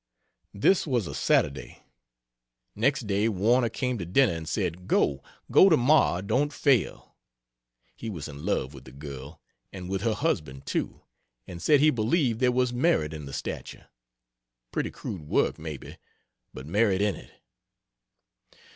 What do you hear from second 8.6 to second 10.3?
with the girl, and with her